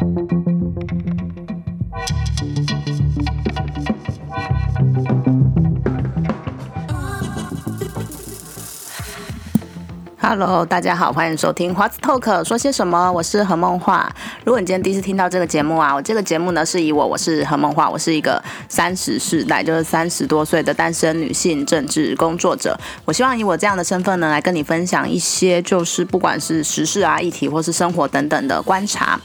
[0.00, 0.37] Thank you.
[10.30, 13.10] Hello，大家好，欢迎收听华子 Talk 说些什么？
[13.10, 14.14] 我是何梦画。
[14.44, 22.78] 如果你今天第一次听到这个节目啊，我这个节目呢是以我，我是何梦画，我是一个三十世代，就是三十多岁的单身女性政治工作者。
[23.06, 29.18] 我希望以我这样的身份呢，来跟你分享一些，就是不管是时事啊、议题或是生活等等的观察。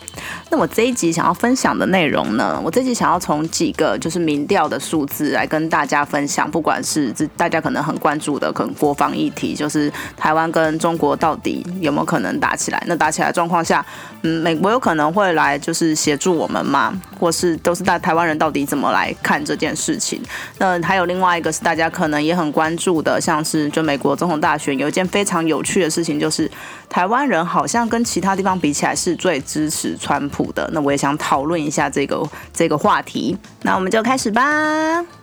[0.49, 12.83] 那我这一集想要分享的内容呢，我这一集想要从几个就是民调的数字来跟大家分享，不管是大家可能很关注的，可能国防议题，就是台湾跟中国到底有没有可能打起来？
[12.87, 13.85] 那打起来状况下，
[14.21, 16.93] 嗯，美国有可能会来就是协助我们吗？
[17.19, 20.21] 或是都是大台湾人到底怎么来看这件事情？
[20.57, 26.49] 那还有另外一个是大家可能也很关注的，像是就美国总统大选有一件非常有趣的事情，就是
[26.89, 30.69] 台湾人好像跟其他地方比起来是最支持川普的。
[30.73, 32.21] 那我也想讨论一下这个
[32.53, 33.37] 这个话题。
[33.61, 35.22] 那我们就开始吧。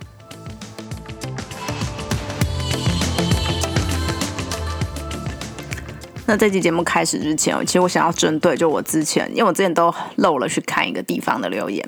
[6.30, 11.84] 那这期节目开始之前，其实我想要针对就我之前，因为我之前都漏了去看一个地方的留言，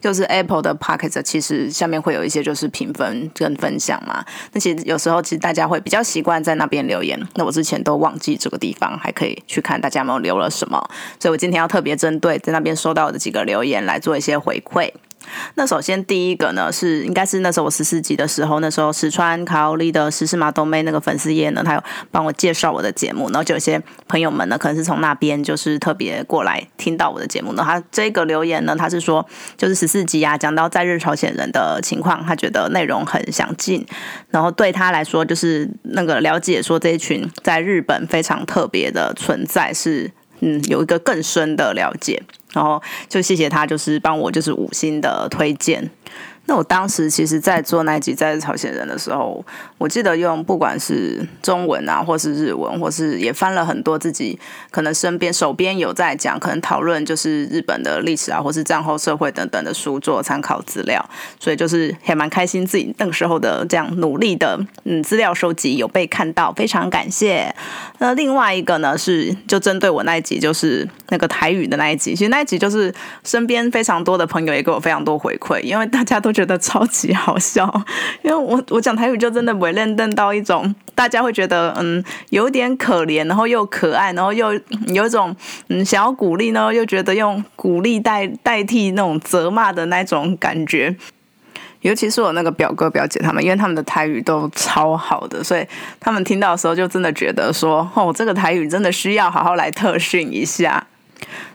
[0.00, 4.24] 就是 Apple 的 Pocket，其实下面会有一些就是评分跟分享嘛。
[4.50, 10.90] 那其实有时候其实大家会比较习惯在那边留言，那我之前都忘记这个地方，还可以去看大家有没有留了什么。
[11.20, 14.90] 所以我今天要特别针对在那边收到的几个留言来做一些回馈。
[15.54, 27.52] 那首先第一个呢，是应该是那时候我十四集的时候，那时候石川卡欧丽的十四马冬妹那个粉丝页呢，他有帮我介绍我的节目，然后就有些朋友们呢，可能是从那边就是特别过来听到我的节目。
[27.54, 33.86] 那他这个留言呢，他是说就是十四集啊，讲到在日朝鲜人的情况，他觉得内容很详尽，
[34.30, 42.22] 然后对他来说就是那个了解说这一群在日本非常特别的存在是嗯有一个更深的了解。
[42.54, 45.90] 然后就谢谢他，就是帮我就是五星的推荐。
[46.46, 49.42] 那我当时其实，在做那一集在朝鲜人的时候，
[49.78, 54.38] 我记得用不管是中文啊，或是日文，或是也翻了很多自己
[54.70, 61.02] 可能身边手边有在讲，可能讨论就是日本的历史啊，或是战后社会等等的书做参考资料，
[61.40, 67.54] 所以就是还蛮开心自己那个时候的这样努力的嗯资料收集有被看到，非常感谢。
[68.00, 72.94] 那另外一个呢是就针对我那一集就是那个台语的那一集，其实那一集就是
[73.24, 76.33] 身边非常多的朋友也给我非常多回馈，因为大家都。
[76.34, 77.64] 觉得超级好笑，
[78.22, 84.52] 因为我我讲台语就真的不会认瞪到一种大家会觉得嗯有点可怜，然后又可爱，然后又
[84.88, 85.34] 有一种
[85.68, 90.94] 嗯想要鼓励呢，又觉得用鼓励代代替那种责骂的那种感觉。
[91.82, 95.66] 尤其是我那个表哥表姐他们，因为他们的台语都超好的，所以
[96.00, 100.86] 他们听到的时候就真的觉得说哦，这个台语真的需要好好来特训一下。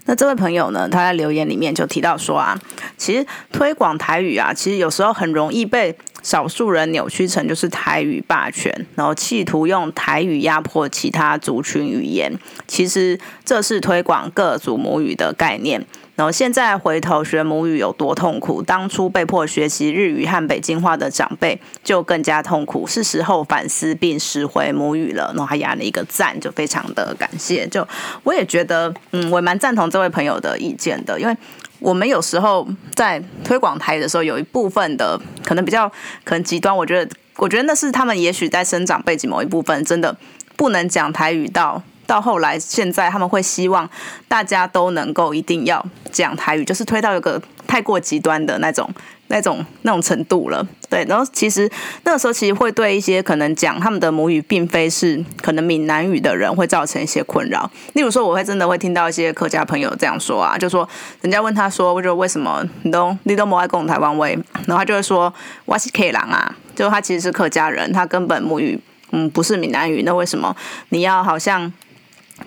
[0.06, 0.88] 那这位朋友呢？
[0.90, 2.60] 他在留言里面就提到说啊，
[2.98, 12.38] 其实推广台语啊，其实有时候很容易被少数人扭曲成就是台语霸权，然后企图用台语压迫其他族群语言。
[12.68, 15.86] 其实这是推广各族母语的概念。
[16.20, 18.62] 然后现在回头学母语有多痛苦？
[18.62, 22.86] 当初被迫学习日语和北京话的长辈就更加痛苦。
[22.86, 25.28] 是时候反思并拾回母语了。
[25.28, 27.66] 然后还压了一个赞，就非常的感谢。
[27.68, 27.88] 就
[28.24, 31.34] 我也觉得，嗯，我蛮赞同这位朋友的意见的，因为
[31.80, 35.88] 我们有时候在推广台语的时候，有一部分的可能比较
[36.26, 36.76] 可能极端。
[36.76, 40.18] 我觉得，我觉得那是他们也许在生长背景某一部分真的
[40.58, 41.82] 不能讲台语到。
[42.10, 43.88] 到后来，现在他们会希望
[44.28, 48.90] 大家都能够一定要讲台语，就是推到一个太过极端的那种、
[49.28, 50.68] 那种、那种程度了。
[50.90, 51.70] 对，然后其实
[52.06, 57.70] 那个时候其实会对一些可能讲他们的母语并非是可能闽南语的人会造成一些困扰。
[57.94, 60.90] 例如说，我会真的会听到一些客家朋友这样说啊，就说
[61.22, 64.34] 人家问他说，我就为什么你都你都没爱讲台湾味，
[64.66, 65.32] 然后他就会说
[65.66, 68.80] 我是 K 郎啊，就他其实是客家人，他根本母语
[69.12, 70.56] 嗯不是闽南语，那为什么
[70.90, 71.72] 你要好像？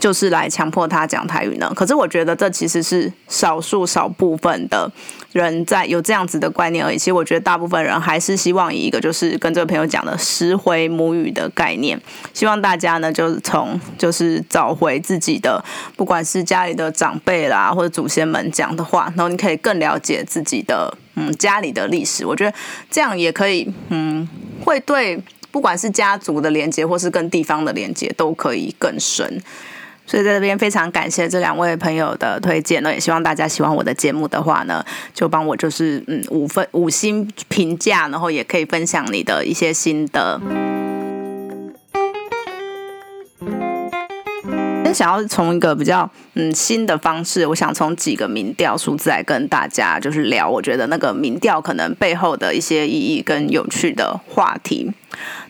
[0.02, 1.72] 就是来强迫他讲台语呢？
[1.76, 4.90] 可是我觉得这其实是少数少部分的
[5.30, 6.98] 人在有这样子的观念而已。
[6.98, 11.96] 其实我觉得大部分人还是希望以一个就是跟这个朋友讲的拾回母语的概念，
[12.34, 15.64] 希望大家呢就是从就是找回自己的，
[15.96, 22.26] 不管是家里的长辈啦或者祖先们讲的话，然后你可以更了解自己的嗯家里的历史。
[22.26, 22.52] 我觉得
[22.90, 24.28] 这样也可以嗯
[24.64, 25.22] 会对
[25.52, 29.40] 不管是家族的连接或是跟地方的连接都可以更深。
[30.06, 34.84] 所以在这边非常感谢这两位朋友的推荐呢，也希望大家喜欢我的节目的话呢，
[35.14, 40.40] 就帮我就是嗯五分五星评价，然后也可以分享你的一些心得。
[44.84, 54.92] 天想要从一个比较嗯新的方式，我想从几个民调数字来跟大家就是聊，我觉得那个民调可能背后的一些意义跟有趣的话题。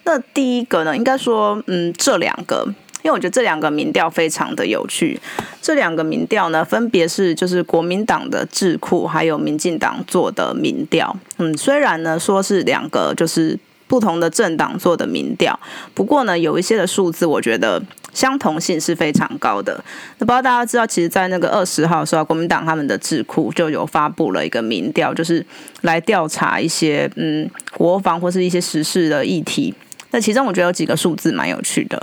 [0.05, 2.73] 那第一个呢，应该说嗯这两个，
[3.03, 5.21] 因为我觉得这两个民调非常的有趣。
[5.61, 11.17] 这两个民调呢，分别是就是国民党的智库还有民进党做的民调。
[11.39, 15.59] 嗯，虽然呢说是两个就是不同的政党做的民调，
[15.95, 17.83] 不过呢有一些的数字，我觉得
[18.15, 19.83] 相同性是非常高的。
[20.19, 25.45] 那不知道大家知道，其实，在那个二十号的时候，国民党他们的智库就有发布了一个民调，就是
[25.83, 29.75] 来调查一些嗯国防或是一些时事的议题。
[30.13, 31.99] 那其中我觉得有几个数字蛮有趣的，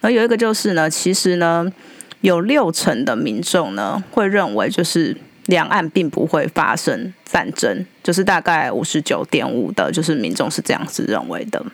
[0.00, 1.70] 然后有一个就是呢，其实呢。
[2.20, 5.16] 有六成的民众呢会认为，就是
[5.46, 11.64] 两岸并不会发生战争，就是大概五十九点五的，就是民众是这样子认为的。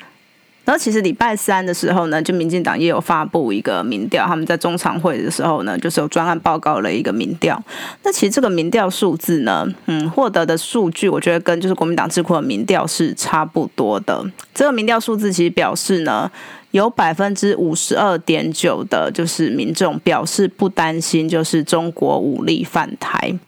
[0.65, 7.63] 然后其实礼拜三的时候呢，就民进党也有发布一个民调，他们在中常会的时候呢，就是有专案报告了一个民调。
[8.03, 14.25] 那其实这个民调数字呢，嗯，获得的数据，我觉得跟就是国民党智库的民调是差不多的。
[14.55, 16.31] 这个民调数字其实表示呢。
[16.71, 23.39] 有百分之五十二点九的，就是民众表示不担心，就是中国武力犯台。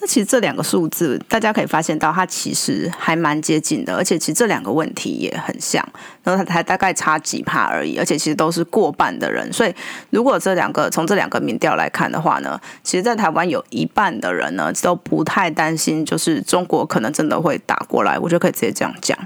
[0.00, 5.86] 那其实这两个数字，大家可以发现到，它其实还蛮接近的，而且其实这两个问题也很像，
[6.22, 9.52] 然后它才大概差几趴而已，而且其实都是过半的人。
[9.52, 9.74] 所以，
[10.10, 18.18] 如果这两个从这两个民调来看的话呢，其实，在台湾有一半的人呢都不太担心，就是中国可能真的会打过来。
[18.18, 19.18] 我就可以直接这样讲。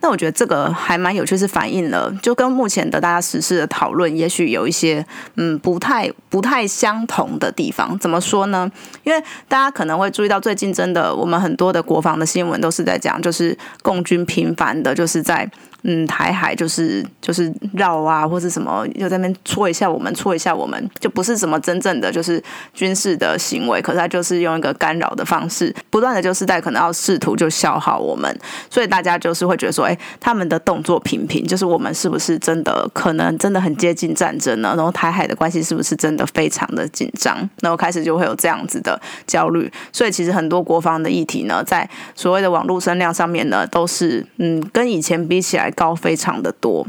[0.00, 5.04] 那我觉得这个还蛮有趣，是反映了就跟目前的大家实施的讨论，也许有一些
[5.36, 7.98] 嗯不太不太相同的地方。
[7.98, 8.70] 怎么说呢？
[9.04, 15.50] 因为大家可能会注意到，最近真的我们很多的国防的新闻都是在讲，就是共军频繁的，就是在。
[15.82, 22.42] 嗯，台海就是就是绕啊，或者什么又在那边戳一下我们，戳一下我们，就不是什么真正的就是
[22.74, 28.38] 军事的行为，可是他就是用一个干扰的方式，不断的就是在可能要试图就消耗我们，
[28.68, 34.74] 所以大家就是会觉得说，哎，他们的动作频频，就是我们是不是真的可能真的很接近战争呢？
[34.76, 37.36] 然后台海的关系是不是真的非常的紧张？
[37.62, 45.69] 然后开始就会有这样子的焦虑，所以其实很多国防的议题呢，在所谓的网络声量上面呢，都是嗯跟以前比起来。
[45.70, 46.84] 高非常的多，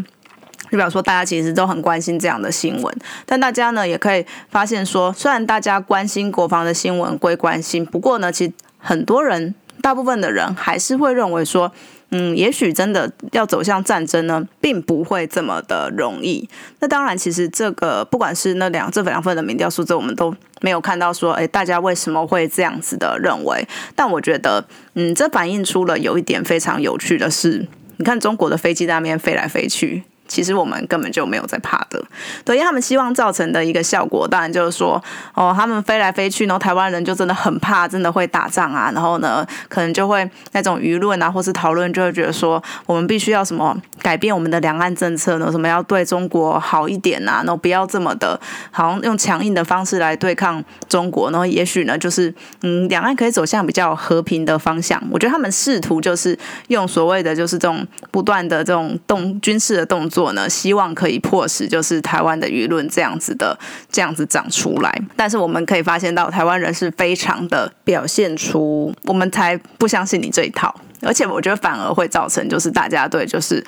[0.66, 2.96] 就比方说大家其实都很关心这样的新闻，
[3.26, 11.72] 但大家呢也可以发现说，虽然大家关心国防的新闻归关心，不过呢，其实很多人，大部分的人还是会认为说，
[12.12, 16.50] 嗯，也许真的要走向战争呢，并不会这么的容易。
[16.80, 23.68] 那当然，其实这个不管是那两这两份的民调数字，我们都没有看到说，哎，大家为什么会这样子的认为？
[23.96, 27.68] 但我觉得，嗯，这反映出了有一点非常有趣的是。
[28.02, 30.02] 你看中国的飞机在那边飞来飞去。
[30.32, 32.02] 其实我们根本就没有在怕的，
[32.46, 35.02] 对，因为他们希望造成的一个效果，当然就是说，
[35.34, 45.52] 哦，他们飞来飞去，然后台湾人就真的很怕，真的会打仗啊，然后呢，可能就会那种舆论啊，或是讨论，就会觉得说，我们必须要什么改变我们的两岸政策呢？
[45.52, 47.44] 什么要对中国好一点啊？
[47.44, 48.40] 然后不要这么的，
[48.72, 55.02] 好像用强硬的方式来对抗中国，然后也许呢，就是嗯，两岸可以走向比较和平的方向。
[55.12, 56.38] 我觉得他们试图就是
[56.70, 60.21] 用所谓的就是这种不断的这种动军事的动作。
[60.34, 63.58] 呢，希望可以迫使就是台湾的舆论这样子的
[63.92, 73.64] 这样子长出来，但是我们可以发现到台湾人是非常的表现出，我们才不相信你这一套，而且我觉得反而会造成就是大家对就是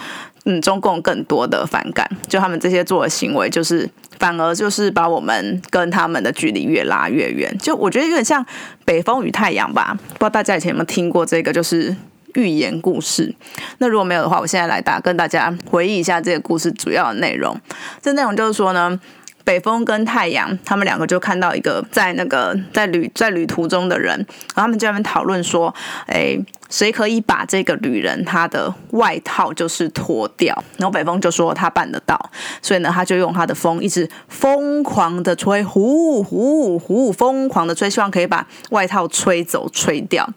[0.45, 3.89] 嗯中共更多的反感，就他们这些做的行为，就是
[4.19, 8.45] 反而就是把我们跟他们的距离越拉越远，就我觉得有点像
[8.85, 11.95] 北风与太阳吧，不知道大家以前有没有听过这个，就是。
[12.35, 13.33] 寓言故事，
[13.77, 17.59] 那如果没有的话，我现在来打跟大家回忆一下这个故事主要的内容。
[18.01, 18.99] 这内容就是说呢，
[19.43, 24.17] 北风跟太阳他们两个就看到一个在那个在旅在旅途中的人，
[24.55, 25.73] 然后他们就在那边讨论说，
[26.07, 26.37] 哎，
[26.69, 30.63] 谁可以把这个旅人他的外套就是脱掉？
[30.77, 40.27] 然后北风就说他办得到，所以呢，他就用他的风一直疯狂的吹，呼呼呼，疯狂的吹，希望可以把外套吹走、吹掉。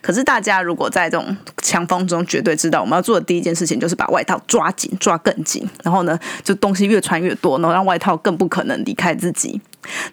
[0.00, 9.60] 可是大家如果在这种强风中，绝对知道我们要做的第一件事情就是把外套抓紧，抓更紧，然后呢，就东西越穿越多，然后让外套更不可能离开自己。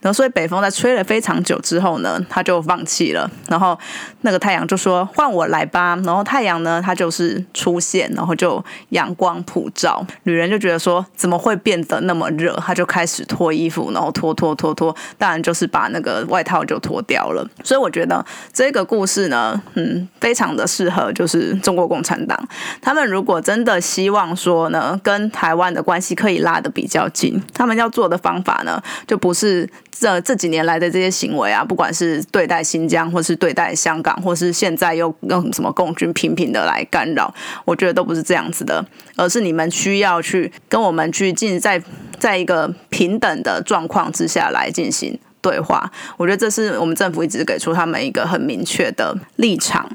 [0.01, 3.29] 然后所以北风在吹了非常久之后呢，他就放弃了。
[3.47, 3.77] 然后
[4.21, 10.05] 那个太阳就说：“换我来吧。”然后太阳呢，它就是出现，然后就阳光普照。
[10.23, 17.47] 女人就觉得说：“怎么会变得那么热？”她就开始脱衣服，然后脱脱脱脱，当然就是把那个外套就脱掉了。
[17.63, 22.38] 所以我觉得这个故事呢，嗯，非常的适合就是中国共产党。
[22.81, 29.58] 他们如果真的希望说呢，跟台湾的关系可以拉得比较近，他们要做的方法呢，就不是。
[29.91, 37.33] 这这几年来的这些行为啊，不管是对待新疆，或是对待香港，或是现在又用什么共军频频的来干扰，
[37.65, 38.85] 我觉得都不是这样子的，
[39.15, 41.81] 而是你们需要去跟我们去进在
[42.19, 45.91] 在一个平等的状况之下来进行对话。
[46.17, 49.89] 我觉得这是我们政府一直给出他们一个很明确的立场。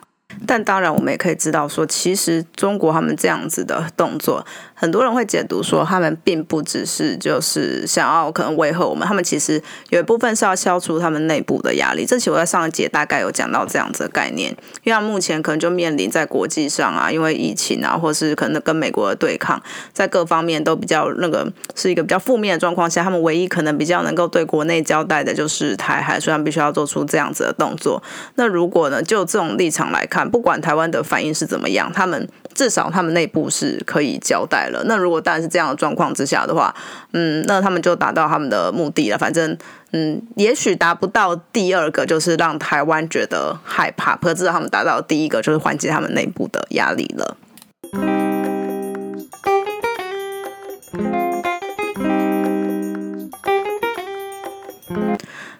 [0.46, 4.44] 但当然，我们也可以知道说，其实中国他们这样子的动作。
[4.76, 12.04] 很多人会解读说，他们并不只是就是想要可能威吓我们，他们其实有一部分是要消除他们内部的压力。
[12.04, 14.50] 这期我在上一节大概有讲到这样子的概念，
[14.82, 28.02] 因为他目前可能就面临在国际上啊，因为疫情啊，或是可能跟美国的对抗，在各方面都比较那个是一个比较负面的状况下，他们唯一可能比较能够对国内交代的就是台海，虽然必须要做出这样子的动作。
[28.34, 34.82] 那如果呢，就这种立场来看，不管台湾的反应是怎么样，他们至少他们内部是可以交代了。
[34.86, 36.74] 那如果当然是这样的状况之下的话，
[37.12, 39.16] 嗯，那他们就达到他们的目的了。
[39.16, 39.56] 反正，
[39.92, 47.36] 嗯，也许达不到第二个，就是让台湾觉得害怕，可至少他们达到第一个，就是缓解他们内部的压力了。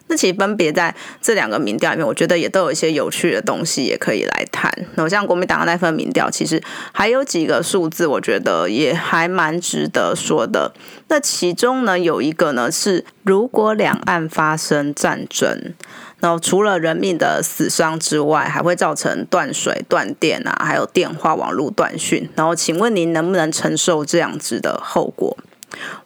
[0.07, 4.71] 那其实分别在这两个民调里面，我觉得也都有一些有趣的东西，也可以来谈。
[4.95, 10.73] 那像国民党的那份民调，其实还有几个数字，我觉得也还蛮值得说的。
[11.07, 15.73] 那其中呢，有一个呢是，如果两岸发生战争，
[16.19, 22.29] 然后除了人命的死伤之外，还会造成断水、断电啊，还有电话网络断讯。
[22.35, 25.35] 然后，请问您能不能承受这样子的后果？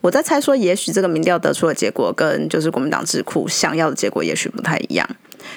[0.01, 5.07] 我在猜说，也许这个民调得出的结果跟就是国民党智库想要的结果也许不太一样，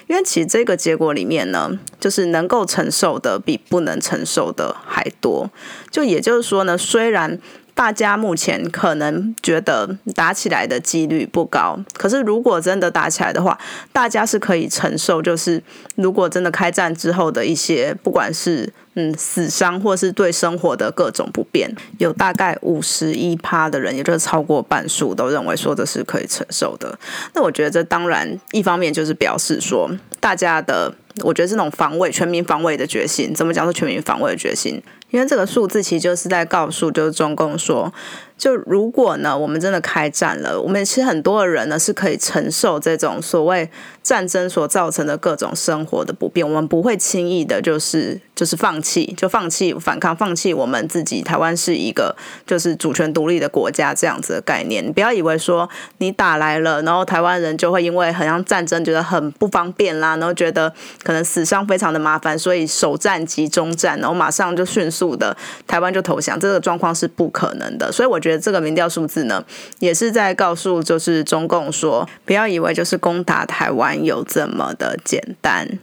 [0.07, 5.51] 因为其实这个结果里面呢，就是能够承受的比不能承受的还多。
[5.91, 7.39] 就也就是说呢，虽然
[7.75, 13.59] 大家目前可能觉得打起来的几率不高，可是如果真的打起来的话，
[13.93, 15.23] 大家是可以承受。
[15.23, 15.63] 就是
[15.97, 26.99] 如果真的开战之后的一些，不管是嗯，死伤或是对生活的各种不便，有大概五十一趴的人，也就是超过半数，都认为说这是可以承受的。
[27.35, 33.33] 那我觉得这当然一方面就是表示说，大家的我觉得这种防卫、全民防卫的决心。
[33.35, 33.65] 怎么讲？
[33.65, 34.83] 说全民防卫的决心？
[35.13, 37.93] 因为这个数字其实就是在告诉，就是中共说。
[38.39, 43.71] 就如果呢，我们真的开战了，我们其实很多的人呢是可以承受这种所谓
[44.03, 51.23] 战争所造成的各种生活的不便，我们不会轻易的，就是就是放弃，就放弃反抗，放弃我们自己。
[51.23, 60.73] 台湾是一个就是主权独立的国家这样子的概念，你不要以为说你打来了，然后台湾人就会因为好像战争觉得很不方便啦，然后觉得
[61.05, 65.35] 可能死伤非常的麻烦，所以首战即终战，然后马上就迅速的
[65.67, 67.91] 台湾就投降，这个状况是不可能的。
[67.91, 68.43] 所以我觉得。
[68.43, 69.45] 这个民调数字呢，
[69.79, 75.79] 也是在告诉就是中共说，不要以为就是攻打台湾有这么的简单。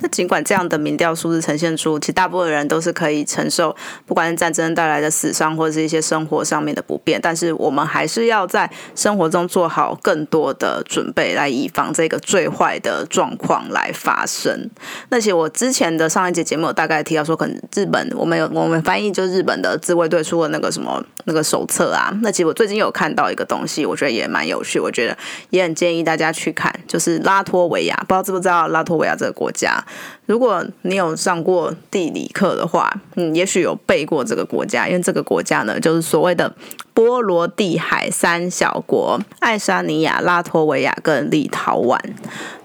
[0.00, 3.74] 那尽管这样的民调数字呈现出，其实大部分人都是可以承受，
[4.06, 14.68] 不管是战争带来的死伤或者是一些生活上面的不便，但是我们还是要在生活中做好更多的准备，来以防这个最坏的状况来发生。
[15.10, 22.12] 那其实我之前的上一节节目有大概提到说，可能日本我们有我们翻译就是日本的自卫队出的那个什么那个手册啊。
[22.22, 25.16] 那其实我最近有看到一个东西，我觉得也蛮有趣，我觉得
[25.50, 29.83] 也很建议大家去看，就是拉脱维亚，不知道知不知道拉脱维亚这个国家。
[30.26, 36.54] 如果你有上过地理课的话，嗯，也许有背过这个国家，因为这个国家呢，就是所谓的
[36.94, 41.98] 波罗的海三小国：爱沙尼亚、拉脱维亚跟立陶宛。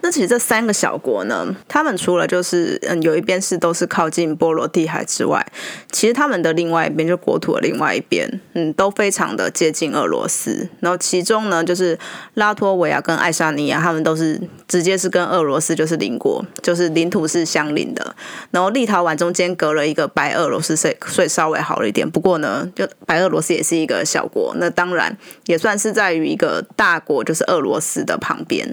[0.01, 5.45] 那其实这三个小国呢，他们除了就是嗯有一边是都是靠近波罗的海之外，
[5.91, 10.69] 其实他们的另外一边就国土的另外一边，嗯，都非常的接近俄罗斯。
[10.79, 11.99] 然后其中呢，就是
[12.35, 17.39] 拉脱维亚跟爱沙尼亚，他们都是直接是跟俄罗斯就是邻国，就是领土是。
[17.49, 18.15] 相邻的，
[18.51, 22.07] 然后立陶宛中间隔了一个白俄罗斯，所以所以稍微好了一点。
[22.07, 28.67] 不过呢，就白俄罗斯也是一个小国，那当然也算是在于一个大国，就是俄罗斯的旁边。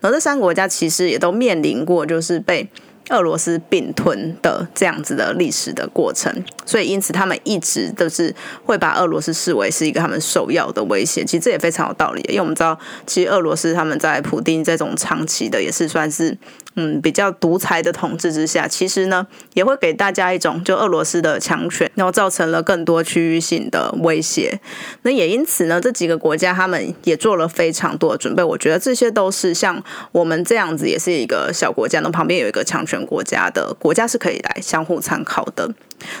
[0.00, 2.68] 然后这三个国家其实也都面临过，就是被
[3.10, 6.32] 俄罗斯并吞的这样子的历史的过程，
[6.64, 11.24] 所以因此他们一直都是会把俄罗斯视为是一个他们首要的威胁。
[11.24, 16.38] 其实这也非常有道理，因为我们知道，其实俄罗斯他们在普丁这种长期的也是算是
[16.76, 24.60] 嗯比较独裁的统治之下，其实呢也会给大家一种就俄罗斯的强权，然后造成了更多区域性的威胁。
[25.02, 28.44] 那也因此呢，这几个国家他们也做了非常多的准备。
[28.44, 32.99] 我觉得这些都是像我们这样子，也是一个小国家，那旁边有一个强权。
[33.06, 35.70] 国家的国家是可以来相互参考的。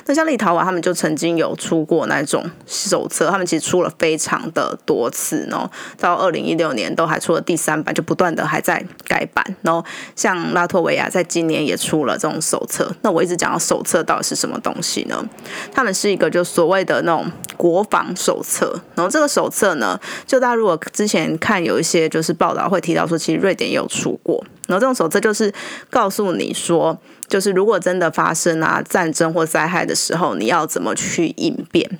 [0.04, 9.42] 那像立陶宛，他们就曾经有出过那种手册，他们其实出了非常的多次，然后到二零一六年都还出了第三版，就不断的还在改版。
[9.62, 9.82] 然后
[10.14, 12.94] 像拉脱维亚在今年也出了这种手册。
[13.00, 15.24] 那我一直讲到手册到底是什么东西呢？
[15.72, 17.30] 他们是一个就所谓的那种
[17.60, 18.72] 国防手册。
[18.94, 24.42] 然后这个手册呢，就大家如果之前看有一些就是报道会提到说，其实瑞典也有出过。
[24.66, 25.52] 然后这种手册就是
[25.90, 26.98] 告诉你说，
[27.28, 31.98] 就是如果真的发生啊战争或灾害的时候，你要怎么去应变。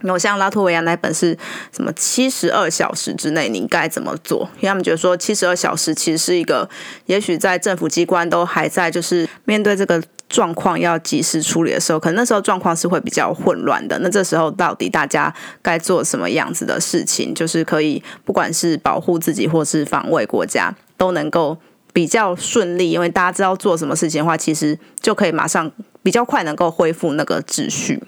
[0.00, 1.36] 然后像拉脱维亚那本是
[1.74, 4.48] 什么七十二小时之内你该怎么做？
[4.56, 6.66] 因为他们觉得说七十二小时其实是一个，
[7.04, 13.98] 也许在政府机关都还在就是面对这个状况要及时处理的时候，可能那时候状况是会比较混乱的。
[14.00, 21.58] 那这时候到底大家该做什么样子的事情，就是可以不管是保护自己或是防卫国家，都能够。
[21.92, 27.98] 比较顺利，因为大家知道做什么事情的话，其实就可以马上比较快能够恢复那个秩序。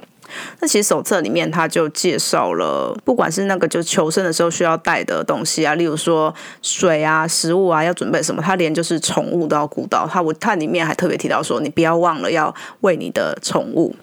[0.60, 10.06] 那其实手册里面他就介绍了，不管是那个就求生的时候需要带的东西啊，例如说水啊、食物啊，要准备什么，他连就是宠物都要顾到。
[10.06, 13.94] 他我他里面还特别提到说，你不要忘了要喂你的宠物。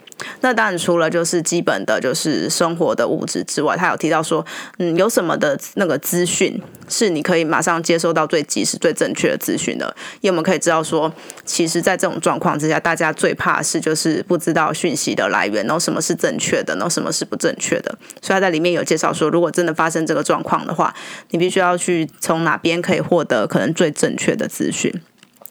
[0.41, 4.45] 那当然，除了就是基本的，就是生活的物质之外，他有提到说，
[4.77, 9.93] 嗯，有什么的那个资讯是你可以马上接收到最及时、最正确的资讯的？
[10.21, 11.11] 因为我们可以知道说，
[11.43, 17.97] 其实，在这种状况之下，大家最怕是就是不知道讯息的来源，然后什么是正确的，然后什么是不正确的。
[18.21, 20.93] 所以他在里面有介绍说，如果真的发生这个状况的话，
[21.31, 24.93] 你必须要去从哪边可以获得可能最正确的资讯。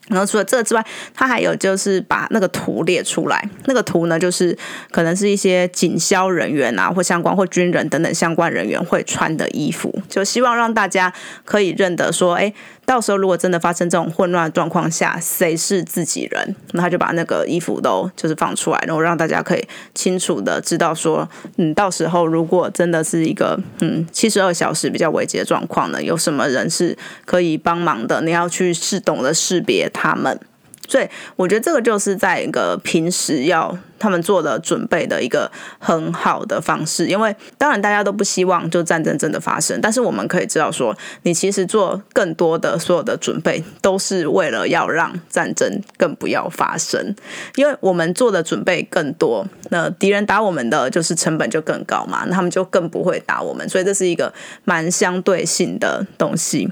[0.09, 0.85] 然后除了这之外，
[1.15, 3.49] 他还有就是把那个图列出来。
[3.65, 4.57] 那个图呢，就是
[4.91, 11.13] 可能是一些警消人员啊，或相关或军人等等相关人员会穿的衣服，就希望让大家
[11.45, 12.53] 可以认得说，哎。
[12.87, 30.39] 到时候如果真的发生这种混乱状况下，谁是自己人，那他就把那个衣服都就是放出来，然后让大家可以清楚的知道说，嗯，到时候如果真的是一个嗯七十二小时比较危急的状况呢，有什么人是可以帮忙的，你要去识懂得识别他们。
[30.87, 47.15] 所以我觉得这个就是在一个平时要他们做的准备的一个很好的方式，因为当然大家都不希望就战争真的发生，但是我们可以知道说，你其实做更多的所有的准备都是为了要让战争更不要发生，
[47.57, 54.33] 因为我们做的准备更多，那敌人打我们的就是成本就更高嘛，那他们就更不会打我们，所以这是一个
[54.65, 56.71] 蛮相对性的东西。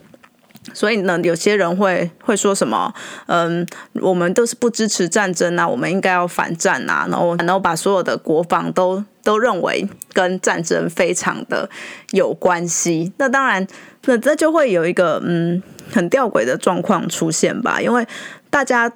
[0.73, 2.93] 所以呢，有些人会会说什么？
[3.27, 11.69] 嗯，我们都是不支持战争啊，我们应该要反战啊，然后然后把所有的国防都都认为跟战争非常的
[12.11, 13.13] 有关系。
[13.19, 13.67] 那当然，
[14.07, 18.07] 那这就会有一个嗯很吊诡的状况出现吧，因为
[18.51, 18.93] 大家。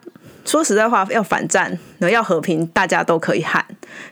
[0.47, 3.63] 说实在话，要反战，要和平，大家都可以喊。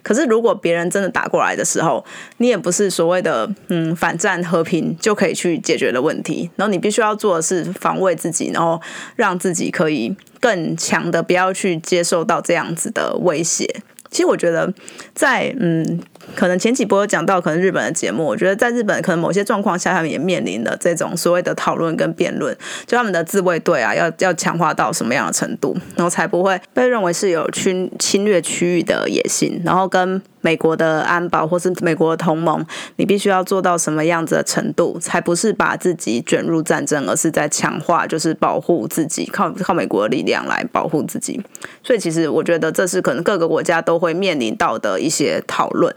[0.03, 2.05] 可是，如果别人真的打过来的时候，
[2.38, 6.51] 你也不是所谓的嗯反战和平就可以去解决的问题。
[6.57, 8.81] 然后，你必须要做的是防卫自己，然后
[9.16, 13.83] 让自己可以更强的，不要去接受到这样子的威胁。
[14.14, 14.72] 其实我觉得，
[15.12, 16.00] 在嗯，
[16.37, 30.22] 可能前几波讲到，可能日本的节目，我觉得在日本可能某些状况下，他们也面临的这种所谓的讨论跟辩论，就他们的自卫队啊，要要强化到什么样的程度，然后才不会被认为是有侵侵略区域的野心，然后跟。
[30.44, 32.62] 美国的安保或是美国的同盟，
[32.96, 41.42] 你必须要做到什么样子的程度，才不是把自己卷入战争，而是在强化，就是保护自己，靠靠美国的力量来保护自己。
[41.83, 45.94] 所以，其实我觉得这是可能各个国家都会面临到的一些讨论。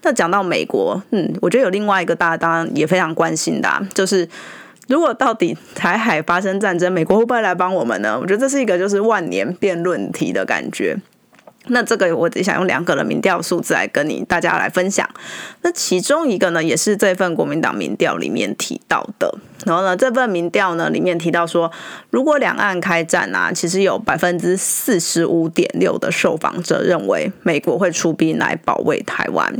[0.00, 4.26] 那讲到美国，嗯，我觉得有另外一个大家当然也非常关心的，就是。
[4.90, 8.18] 如果到底台海发生战争，美国会不会来帮我们呢？
[8.20, 10.96] 我觉得这是一个就是万年辩论题的感觉。
[11.66, 15.08] 那这个我只想用两个的民调数字来跟你大家来分享。
[15.62, 19.32] 那其中一个呢，也是这份国民党民调里面提到的。
[19.64, 21.70] 然后呢，这份民调呢里面提到说，
[22.08, 29.54] 如果两岸开战啊，其实有百分之四十五点六的受访者认为美国会出兵来保卫台湾。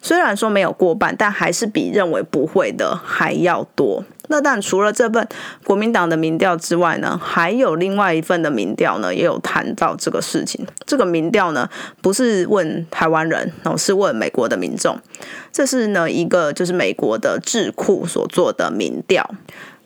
[0.00, 4.04] 虽然说没有过半，但还是比认为不会的还要多。
[4.28, 5.26] 那但除了这份
[5.64, 10.66] 国民党的民调之外呢，还有另外一份的民调呢，也有谈到这个事情。
[10.86, 11.68] 这个民调呢，
[12.00, 14.98] 不是问台湾人，哦，是问美国的民众。
[15.50, 19.28] 这是呢一个就是美国的智库所做的民调。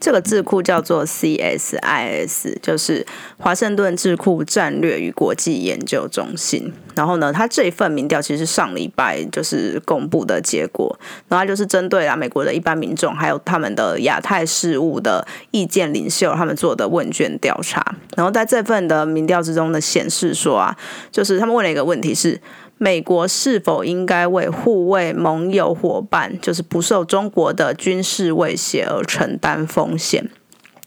[0.03, 3.07] 这个智库叫做 CSIS，就是
[3.39, 6.73] 华盛顿智库战略与国际研究中心。
[6.97, 17.95] 然后呢，它这一份民调其实上礼拜就是公布的结果，然后就是针对啊美国的一般民众，还有他们的亚太事务的意见领袖，他们做的问卷调查。
[18.17, 20.77] 然后在这份的民调之中呢，显示说啊，
[21.13, 22.41] 就是他们问了一个问题是。
[22.83, 30.29] 美国是否应该为护卫盟友伙伴，就是不受中国的军事威胁而承担风险？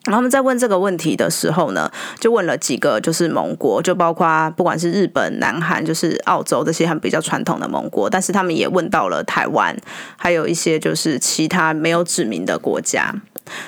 [0.03, 9.73] 然后他们在问这个问题的时候呢，就问了几个就是盟国，就包括不管是日本、南韩，就是澳洲这些很比较传统的盟国，但是他们也问到了台湾，
[10.17, 13.15] 还有一些就是其他没有指明的国家。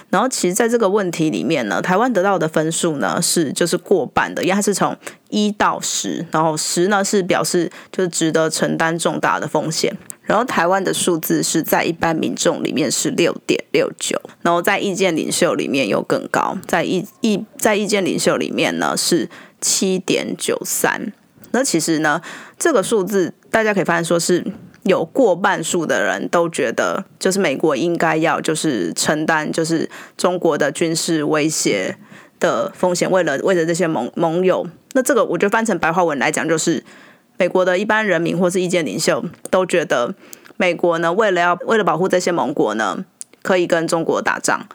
[0.09, 4.95] 然后，其实，在这个问题里面呢，台湾得到的分数呢是就是过半的，因为它是从
[5.29, 9.95] 一到十，然后十呢是表示就是值得承担重大的风险。
[10.23, 19.29] 然后，台湾的数字是在一般民众里面是六点六九，然后在意见领袖里面又更高，在意意在意见领袖里面呢是
[19.61, 21.13] 七点九三。
[21.51, 22.21] 那其实呢，
[22.59, 24.43] 这个数字大家可以发现说是。
[24.87, 31.97] 有过半数的人都觉得，就是美国应该要就是承担就是中国的军事威胁
[32.39, 36.83] 的风险，为了为了这些盟盟友，那这个我觉得翻成白话文来讲，就是
[37.37, 40.15] 美国的一般人民或是意见领袖都觉得，
[40.55, 43.03] 美国呢为了要为了保护这些盟国呢，
[43.41, 44.67] 可以跟中国打仗，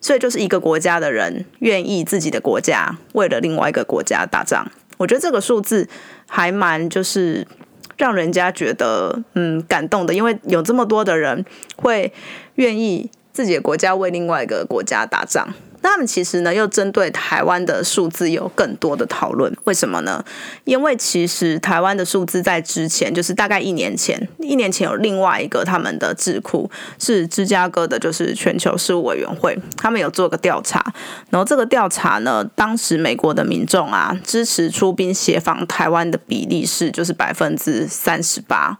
[0.00, 5.88] 所以就是一个国家的人愿意自己的国家为了另外一个国家打仗，我觉得这个数字
[6.26, 7.46] 还蛮就是。
[7.96, 11.44] 让人家觉得嗯感动的，因为有这么多的人
[11.76, 12.12] 会
[12.54, 15.48] 愿意自己的国家为另外一个国家打仗。
[15.86, 19.56] 那他们其实呢，又针对台湾的数字有更多的讨论。
[19.62, 20.24] 为什么呢？
[20.64, 26.68] 因为其实台湾的数字在之前，就是大概一年前，一年前有另外一个他们的智库
[26.98, 30.84] 是芝加哥的，就是全球事务委员会，他们有做个调查。
[31.30, 38.76] 然后这个调查呢，当时美国的民众啊，支持出兵协防台湾的比例是就是百分之三十八。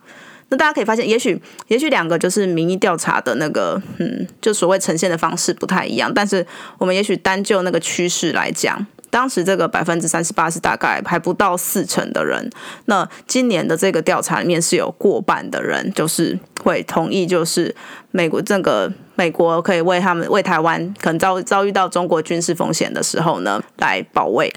[0.49, 6.13] 那大家可以发现，也许也许两个就是民意调查的那个，嗯，就所谓呈现的方式不太一样。
[6.15, 6.47] 但是
[6.79, 12.49] 我们也许单就那个趋势来讲，当时这个百分之三十八是大概还不到四成的人。
[12.85, 17.75] 那今年的这个调查里面是有过半的人就是会同意，就是
[18.13, 24.53] 美国这个美国可以为他们为台湾可能遭遭遇到中国军事风险的时候呢来保卫。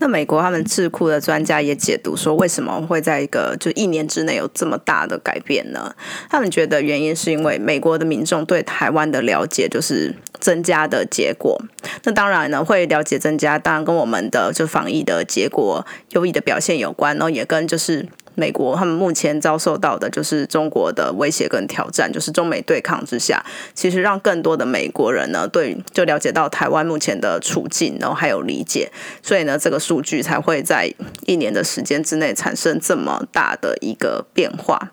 [0.00, 5.94] 那美国他们智库的专家也解读说，为什么会在一个就一年之内有这么大的改变呢？
[6.30, 11.60] 他们觉得原因是因为美国的民众对台湾的了解就是增加的结果。
[12.04, 18.08] 那当然呢，会了解增加，当然跟我们的就防疫的结果优异的表现有关，然后也跟就是。
[18.36, 30.90] 美国他们目前遭受到的就是中国的威胁跟挑战，就是中美对抗之下，其实让更多的美国人呢，对就了解到台湾目前的处境，然后还有理解，所以呢，这个数据才会在
[31.26, 34.92] 一年的时间之内产生这么大的一个变化。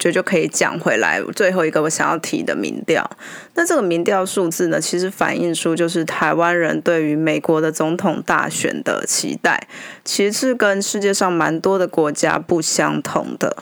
[0.00, 3.08] 就就可以讲回来，最后一个我想要提的民调。
[3.54, 9.68] 那这个民调数字呢，其实反映出就是台湾人对于美国的总统大选的期待，
[10.04, 13.58] 其实是跟世界上蛮多的国家不相同的。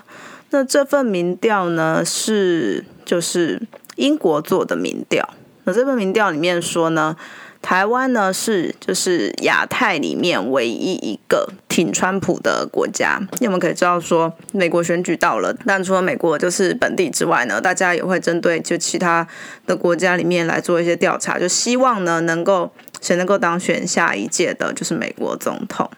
[0.51, 3.61] 那这份民调呢，是就是
[3.97, 5.29] 英国做的民调。
[5.65, 7.17] 那这份民调里面说呢。
[7.69, 19.29] 台湾呢是就是亚太里面唯一一个挺川普的国家，因为我们可以知道说美国选举到了，但除了美国就是本地之外呢，大家也会针对就其他
[19.67, 25.91] 的国家里面来做一些调查，就希望呢能够谁能够当选下一届的就是美国总统。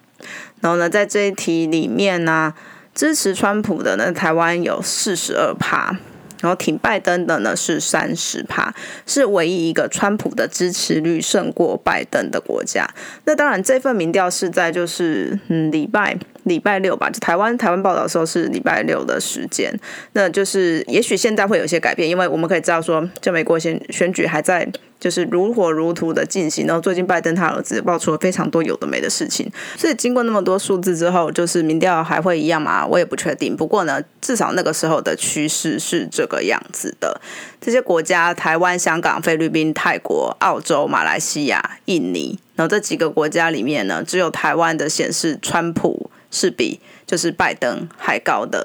[0.61, 2.53] 然后呢，在这一题里面呢，
[2.97, 5.97] 支持川普的呢，台湾有四十二趴。
[6.41, 8.75] 然后挺拜登的呢是三十趴，
[9.07, 12.89] 是唯一一个川普的支持率胜过拜登的国家。
[13.25, 19.73] 那当然，这份民调是在就是嗯礼拜礼拜六吧，就台湾台湾报道的时候是礼拜六的时间，
[20.13, 32.87] 那就是也许现在会有些改变，因为我们可以知道说，就美国选选举还在就是如火如荼的进行，然后最近拜登他儿子爆出了非常多有的没的事情，所以经过那么多数字之后，就是民调还会一样吗？
[32.87, 33.57] 我也不确定。
[33.57, 37.21] 不过呢，至少那个时候的趋势是这个样子的。
[37.61, 46.81] 这些国家，台湾、香港、菲律宾、泰国、澳洲、马来西亚、印尼，然后这几个国家里面呢，只有台湾的显示，川普是比。
[47.11, 48.65] 就是拜登还高的，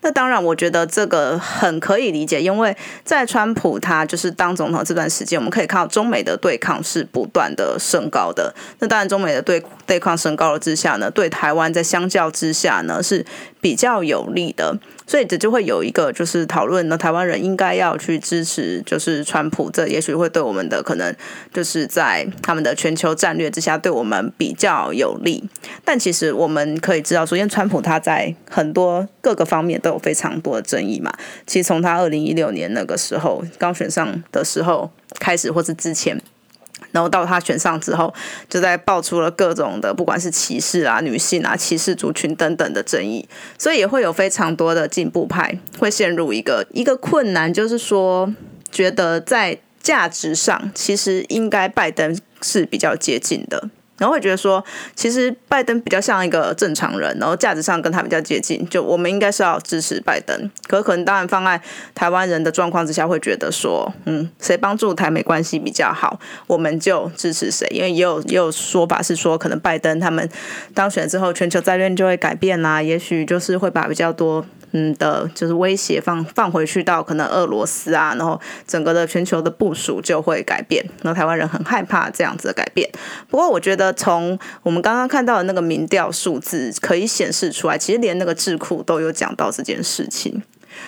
[0.00, 2.74] 那当然，我觉得这个很可以理解，因为
[3.04, 8.54] 在川普他就是当总统这段时间，我们可以看到中美的对抗是不断的升高的。
[8.78, 13.26] 那当然，中美的对对抗升高了之下呢，对台湾在相较之下呢是
[13.60, 14.74] 比较有利的，
[15.06, 21.14] 所以这就会有一个就是讨论呢，台湾人应该要去支持就是川普，这也许会对我们的可能
[21.52, 25.44] 就是在他们的全球战略之下对我们比较有利。
[25.84, 27.81] 但其实我们可以知道，首先川普。
[27.82, 31.12] 他在很多各个方面都有非常多的争议嘛。
[31.46, 36.18] 其实从他二零一六年那个时候刚选上的时候开始，或是之前，
[36.92, 38.14] 然后到他选上之后，
[38.48, 43.28] 就在爆出了各种的，不管是歧视啊、女性啊、歧视族群等等的争议。
[43.58, 48.32] 所以也会有非常多的进步派会陷入一个一个困难，就是说，
[48.70, 53.70] 觉得在价值上，其实应该拜登是比较接近的。
[54.02, 54.62] 然后会觉得说，
[54.96, 60.50] 其实拜登比较像一个正常人，然后价值上跟他比较接近，就我们应该是要支持拜登。
[60.66, 61.60] 可是可能当然放在
[61.94, 67.64] 台湾人的状况之下，会觉得说，嗯，谁帮助台美关系比较好，我们就支持谁。
[67.70, 70.28] 因为也有也有说法是说，可能拜登他们
[70.74, 74.44] 当选之后，全球战略就会改变啦，也许就是会把比较多。
[74.74, 80.82] 嗯的，就是威胁放放回去到可能俄罗斯啊，然后整个的全球的部署就会改变。
[81.02, 82.90] 那台湾人很害怕这样子的改变。
[83.28, 90.42] 不过我觉得从我们刚刚看到的那个民调数字可以显示出来，其实连那个智库都有讲到这件事情。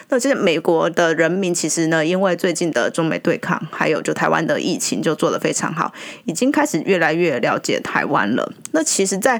[0.08, 5.92] 那其实美国的人民其实呢，因为最近的中美对抗，还有就台湾的疫情就做得非常好，
[6.24, 8.50] 已经开始越来越了解台湾了。
[8.72, 9.38] 那其实，在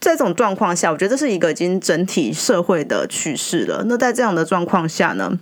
[0.00, 3.84] 在这种状况下，我觉得这是一个已经整体社会的趋势了。
[3.86, 5.38] 那在这样的状况下呢，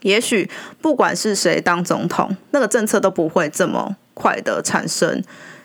[0.00, 5.22] 也许不管是谁当总统，那个政策都不会这么快的产生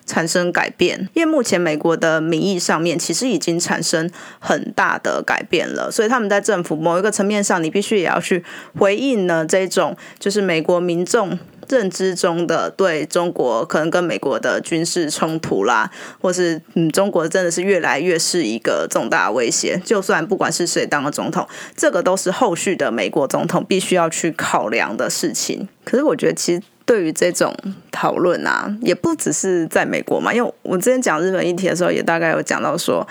[0.10, 1.08] 产生改变。
[1.14, 8.44] 因为目前美国的民意上面其实已经产生很大的改变了，所以他们在政府某一个层面上，你必须也要去
[8.78, 11.38] 回应呢这种就是美国民众。
[11.70, 19.80] 认知中的对中国可能跟美国的军事冲突啦，或是嗯，中国真的是越来越是一个重大威胁。
[19.86, 25.70] 就算不管是谁当了总统，这个都是后续的美国总统必须要去考量的事情。
[25.84, 27.56] 可是我觉得，其实对于这种
[27.92, 33.08] 讨论啊，也不只是在美国嘛，因为我之前讲日本议题的时候，也大概有讲到说。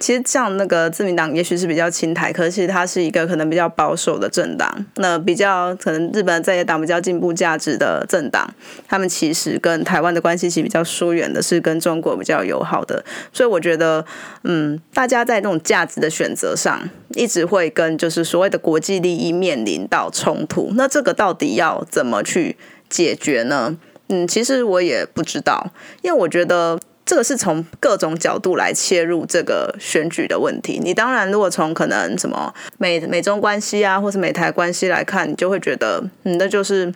[0.00, 4.86] 其实像那个自民党，也许是比较亲台，可是它是一个可能比较保守的政党。
[4.96, 8.50] 那比较可能日本在野党比较进步价值的政党，
[8.88, 13.04] 他们其实跟台湾的关系其实比较疏远的，是跟中国比较友好的。
[13.30, 14.02] 所以我觉得，
[14.44, 20.70] 嗯，大家在这种价值的选择上，一直会跟就是所谓的国际利益面临到冲突。
[20.76, 22.56] 那这个到底要怎么去
[22.90, 23.78] 解决呢？
[24.08, 25.70] 嗯，其实我也不知道，
[26.02, 26.78] 因为我觉得。
[27.06, 30.78] 这个是从各种角度来切入这个选举的问题。
[30.80, 36.86] 你当然，如果从可能什么美美中关系啊，或是美台关系来看，你就会觉得，嗯，那就是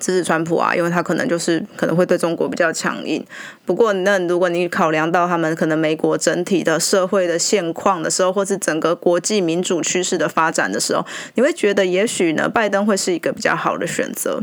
[0.00, 3.24] 支持川普啊，因为他可能就是可能会对中国比较强硬。
[3.66, 14.40] 不过，那如果你考量到他们可能美国整体的社会的现况的时候，或是整个国际民主趋势的发展的时候，你会觉得也许呢，拜登会是一个比较好的选择。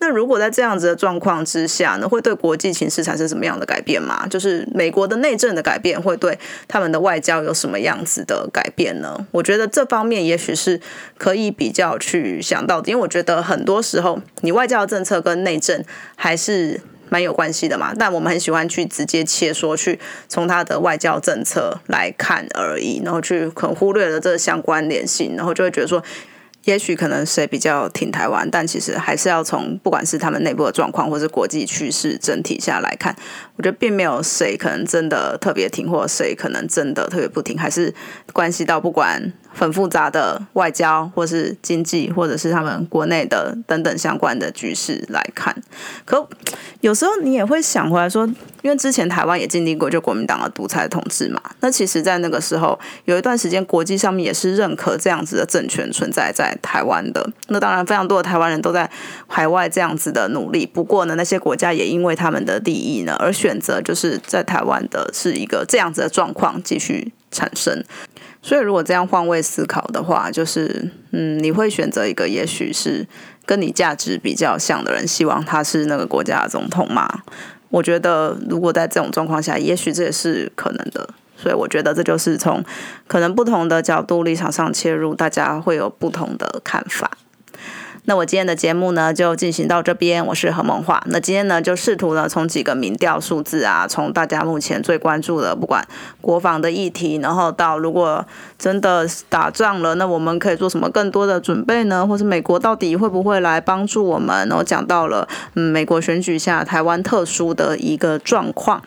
[0.00, 4.26] 那如果在这样子的状况之下呢，会对国际形势产生什么样的改变吗？
[4.26, 9.26] 就是美国的内政的改变会对他们的外交有什么样子的改变呢？
[9.30, 10.80] 我觉得这方面也许是
[11.18, 15.84] 可以比较去想到的，因为我觉得很多时候你外交政策跟内政
[16.16, 16.80] 还是
[17.12, 17.92] 蛮有关系的嘛。
[17.98, 26.02] 但我们很喜欢去直接切说，去从他的外交政策来看而已，然后去可能忽略了这相关联性，然后就会觉得说。
[26.64, 33.12] 也许可能谁比较挺台湾，但其实还是要从不管是他们内部的状况，或是国际趋势整体下来看，
[33.56, 37.92] 我觉得并没有谁可能真的特别挺，或谁可能真的特别不挺，还是
[38.32, 39.32] 关系到不管。
[39.54, 45.54] 很复杂的外交，或是经济，或者是他们国内的等等相关的局势来看，
[46.04, 46.28] 可
[46.80, 48.26] 有时候你也会想回来说，
[48.62, 57.28] 因为之前台湾也经历过就国民党的独裁统治嘛，那其实，在那个时候有一段时间，国际上面也是认可这样子的政权存在在台湾的。
[57.48, 58.90] 那当然，非常多的台湾人都在
[59.26, 60.66] 海外这样子的努力。
[60.66, 67.12] 不过呢，那些国家也因为他们的利益呢，而选择就是在台湾的是一个这样子的状况继续。
[67.32, 67.82] 产生。
[68.42, 73.06] 所以如果这样换位思考的话，就是嗯，你会选择一个也许是
[73.46, 77.08] 跟你价值比较像的人，希望他是那个国家的总统吗？
[77.70, 81.08] 我觉得如果在这种状况下，也许这也是可能的。
[81.36, 82.62] 所以我觉得这就是从
[83.08, 87.10] 可能不同的角度立场上切入，大家会有不同的看法。
[88.04, 90.26] 那我今天的节目呢，就进行到这边。
[90.26, 91.00] 我是何梦华。
[91.06, 95.86] 那今天呢，就试图呢，从几个民调数字啊，从大家目前最关注的，不管
[96.20, 98.26] 国防的议题，然后到如果
[98.58, 102.04] 真的打仗了，那我们可以做什么更多的准备呢？
[102.04, 104.48] 或是美国到底会不会来帮助我们？
[104.48, 108.82] 然后讲到了，嗯，美国选举下台湾特殊的一个状况。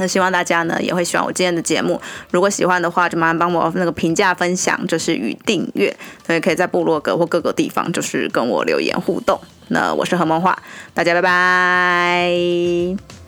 [0.00, 2.00] 那希望大家呢也会喜欢我今天的节目。
[2.32, 5.94] 如果喜欢的话，就麻烦帮我那个评价、分享，就是与订阅。
[6.26, 9.38] 所以可以在部落格或各个地方，就是跟我留言互动。
[9.68, 10.58] 那我是何梦画，
[10.94, 13.19] 大家拜拜。